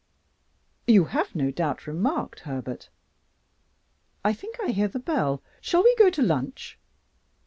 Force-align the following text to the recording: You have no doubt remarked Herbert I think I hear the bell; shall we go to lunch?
You 0.87 1.05
have 1.05 1.35
no 1.35 1.51
doubt 1.51 1.85
remarked 1.85 2.39
Herbert 2.39 2.89
I 4.25 4.33
think 4.33 4.57
I 4.59 4.69
hear 4.69 4.87
the 4.87 4.97
bell; 4.97 5.43
shall 5.61 5.83
we 5.83 5.95
go 5.95 6.09
to 6.09 6.23
lunch? 6.23 6.79